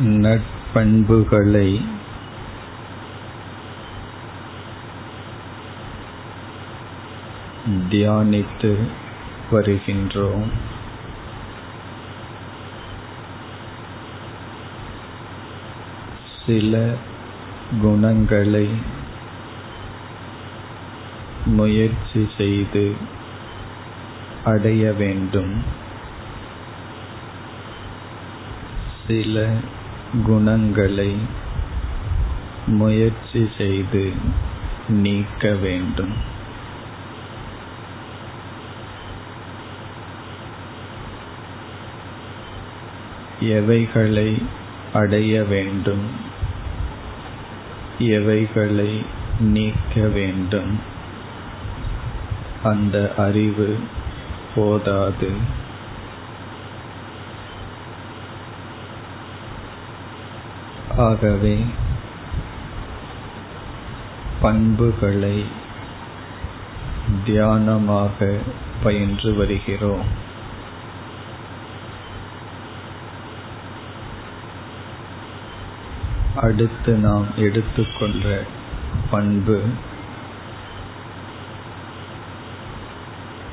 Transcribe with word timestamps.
நற்பண்புகளை 0.00 1.84
தியானித்து 7.90 8.76
வருகின்றோம். 9.50 10.48
சில 16.46 16.94
குணங்களை 17.80 18.68
முயற்சி 21.44 22.28
செய்து 22.36 22.94
அடைய 24.44 24.92
வேண்டும். 24.92 25.62
சில 29.06 29.54
குணங்களை 30.26 31.16
முயற்சி 32.66 33.50
செய்து 33.58 34.12
நீக்க 34.88 35.54
வேண்டும். 35.54 36.12
எவைகளை 43.40 44.42
அடைய 44.92 45.44
வேண்டும்? 45.44 46.10
எவைகளை 47.98 49.02
நீக்க 49.40 50.08
வேண்டும்? 50.08 50.78
அந்த 52.62 53.14
அறிவு 53.16 53.78
போதாது. 54.54 55.58
ஆகவே 60.96 61.64
பண்புகளை 64.40 65.44
தியானமாக 67.26 68.38
பயின்று 68.82 69.34
வருகிறோம். 69.34 70.28
அடுத்து 76.36 76.92
நாம் 76.92 77.26
எடுத்துக்கொண்ட 77.36 78.44
பண்பு 79.10 79.64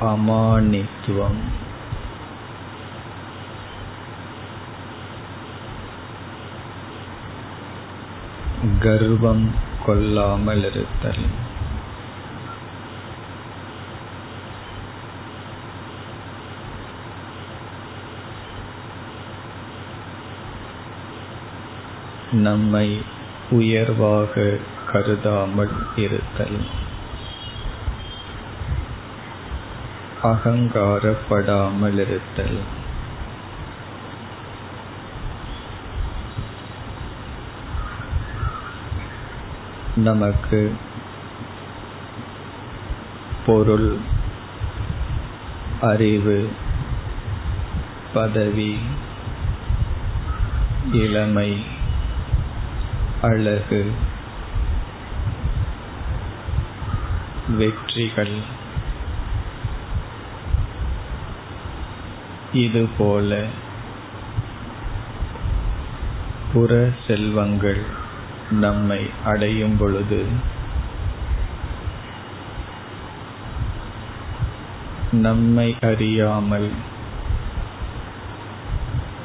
அமானித்துவம். 0.00 1.66
கர்வம் 8.80 9.50
கொள்ளாமல் 9.86 10.64
இருத்தல் 10.70 11.24
நம்மை 22.32 23.00
உயர்வாக 23.50 24.56
கருதாமல் 24.92 25.74
இருத்தல். 25.96 26.58
அகங்காரப்படாமல் 30.22 31.98
நமக்கு 39.98 40.76
பொருள் 43.46 43.96
அறிவு 45.80 46.50
பதவி 48.14 48.78
இளமை 50.92 51.64
அழகு 53.22 53.92
வெற்றிகள். 57.48 58.36
இதுபோல 62.52 63.44
புற 66.52 66.90
செல்வங்கள். 67.06 68.06
நம்மை 68.50 69.10
அடையும் 69.24 69.76
பொழுது 69.76 70.26
நம்மை 75.12 75.76
அறியாமல் 75.80 76.70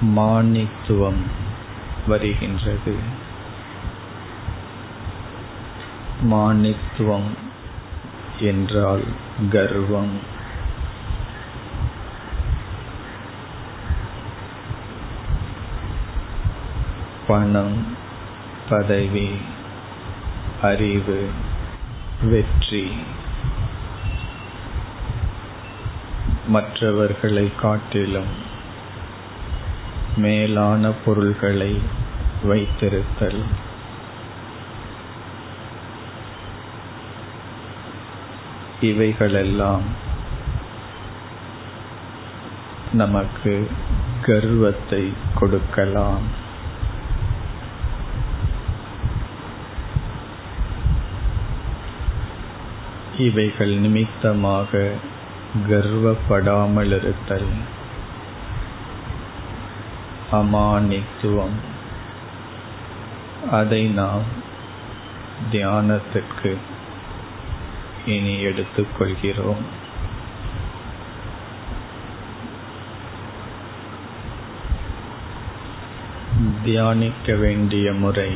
மானித்துவம் 0.00 1.22
வருகின்றது. 2.06 2.96
மானித்துவம் 6.22 7.30
என்றால் 8.38 9.04
கர்வம். 9.50 10.18
பணம் 17.26 17.99
பதவி 18.70 19.28
அறிவு 20.62 21.28
வெற்றி. 22.22 22.92
மற்றவர்களை 26.46 27.52
காட்டிலும் 27.56 28.32
மேலான 30.16 30.92
பொருள்களை 31.04 31.78
வைத்திருத்தல். 32.44 33.42
இவைகளெல்லாம் 38.80 39.82
நமக்கு 42.92 43.70
கர்வத்தை 44.22 45.12
கொடுக்கலாம். 45.34 46.48
இவைகள் 53.20 53.74
நிமித்தமாக 53.76 54.92
கர்வப்படாமல் 55.68 56.92
இருத்தல் 56.96 57.50
அமானித்துவம். 60.32 61.58
அதை 63.50 63.82
நாம் 64.00 64.26
தியானத்திற்கு 65.52 66.52
இனி 68.06 68.34
எடுத்துக்கொள்கிறோம். 68.44 69.64
தியானிக்க 76.64 77.34
வேண்டிய 77.34 77.92
முறை 77.92 78.32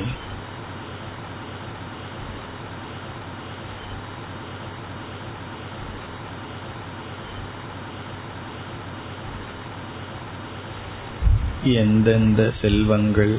எந்தெந்த 11.65 12.53
செல்வங்கள் 12.61 13.39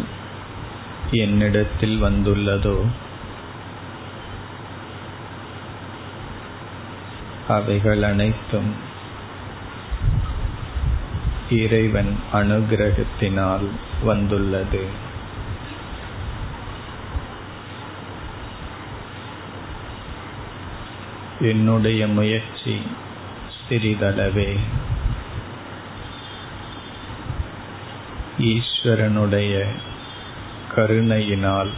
என்னிடத்தில் 1.11 2.03
வந்துள்ளதோ 2.03 2.85
அவைகள் 7.47 8.03
அனைத்தும் 8.03 8.73
இறைவன் 11.49 12.17
அனுகிரகத்தினால் 12.33 13.67
வந்துள்ளது. 14.03 14.85
என்னுடைய 21.41 22.07
முயற்சி 22.07 22.81
சிறிதளவே 23.69 24.57
ஈஸ்வரனுடைய 28.45 29.65
கருணையினால் 30.75 31.71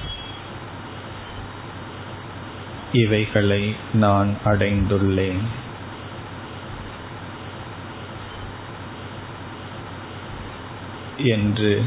இவைகளை 2.91 3.75
நான் 3.93 4.35
அடைந்துள்ளேன். 4.45 5.41
என்று 11.17 11.83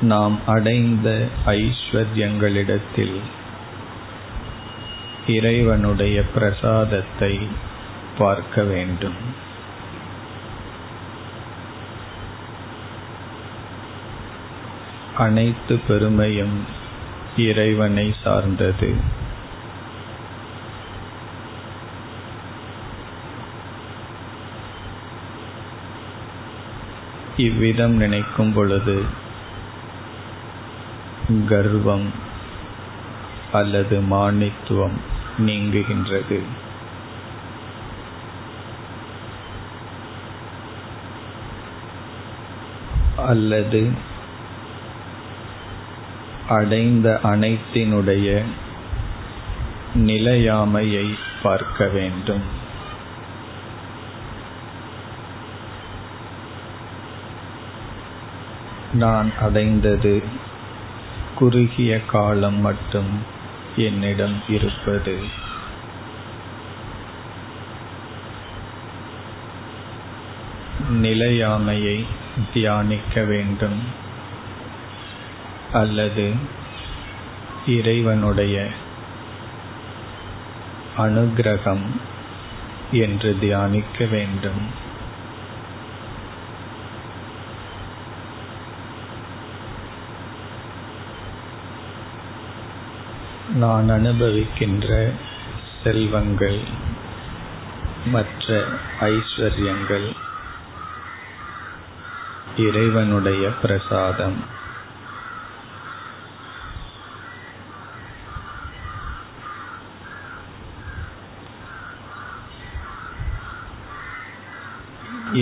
நாம் 0.00 0.38
அடைந்த 0.46 1.26
ஐஸ்வர்யங்களிடத்தில் 1.46 3.20
இறைவனுடைய 5.26 6.22
பிரசாதத்தை 6.34 7.38
பார்க்க 8.18 8.62
வேண்டும். 8.62 9.48
அனைத்து 15.20 15.74
பெருமையும் 15.88 16.56
இறைவனை 17.36 18.06
சார்ந்தது. 18.24 18.90
இவ்விதம் 27.36 27.94
நினைக்கும் 27.96 28.52
பொழுது 28.52 28.96
கர்வம் 31.48 32.08
அல்லது 33.52 33.96
மானித்துவம் 34.10 34.98
நீங்குகின்றது. 35.38 36.40
அல்லது 43.26 43.82
அடைந்த 46.50 47.20
அனைத்தினுடைய 47.22 48.42
நிலையாமையை 49.94 51.06
பார்க்க 51.42 51.88
வேண்டும். 51.88 52.42
நான் 58.92 59.32
அடைந்தது 59.40 60.22
குறுகிய 61.38 62.00
காலம் 62.04 62.60
மட்டும் 62.60 63.12
என்னிடம் 63.76 64.42
இருப்பது. 64.48 65.16
நிலையாமையை 71.02 72.04
தியானிக்க 72.52 73.24
வேண்டும். 73.24 73.99
அல்லது 75.72 76.32
இறைவனுடைய 77.66 78.68
அனுகிரகம் 80.98 81.86
என்று 82.90 83.38
தியானிக்க 83.38 84.04
வேண்டும். 84.04 84.88
நான் 93.54 93.88
அனுபவிக்கின்ற 93.88 95.12
செல்வங்கள் 95.84 96.60
மற்ற 98.06 98.64
ஐஸ்வர்யங்கள் 99.00 100.08
இறைவனுடைய 102.56 103.48
பிரசாதம் 103.62 104.58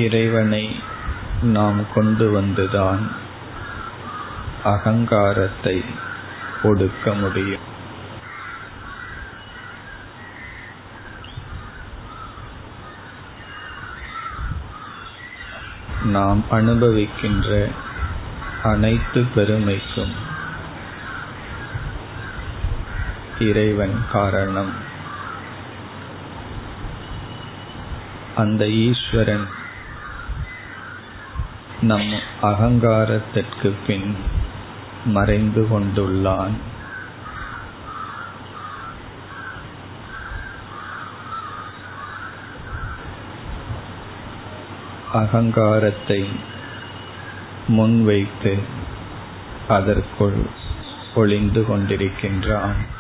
இறைவனை 0.05 0.81
நாம் 1.43 1.93
கொண்டு 1.95 2.43
வந்துதான் 2.43 3.03
அகங்காரத்தை 4.65 5.85
ஒடுக்க 6.63 7.13
முடியும். 7.21 7.67
நாம் 16.05 16.45
அனுபவிக்கின்ற 16.51 17.71
அனைத்து 18.63 19.25
பெருமைக்கும் 19.35 20.15
இறைவன் 23.39 24.05
காரணம். 24.13 24.73
அந்த 28.37 28.69
ஈஸ்வரன் 28.69 29.49
நம் 31.81 32.21
அகங்காரத்திற்கு 32.43 33.75
பின் 33.87 34.17
மறைந்து 35.05 35.67
கொண்டுள்ளான். 35.71 36.53
அகங்காரத்தை 45.13 46.29
முன்வைத்து 47.69 48.59
அதற்குள் 49.69 50.47
ஒளிந்து 51.15 51.65
கொண்டிருக்கின்றான். 51.69 52.97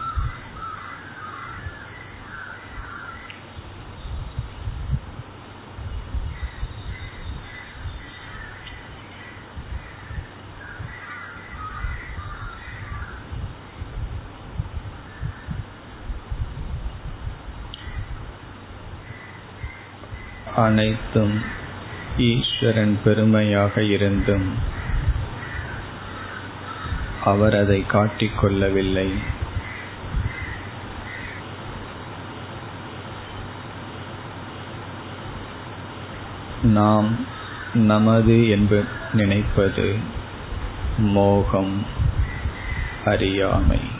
அனைத்தும் 20.64 21.42
ஈஸ்வரன் 22.16 22.98
பெருமையாக 23.04 23.82
இருந்தும் 23.82 24.48
அவர் 27.24 27.56
அதை 27.56 27.84
காட்டிக்கொள்ளவில்லை 27.92 29.08
நாம் 36.62 37.08
நமது 37.74 38.48
என்று 38.48 38.84
நினைப்பது 39.12 39.96
மோகம் 40.98 41.86
அறியாமை. 43.04 43.97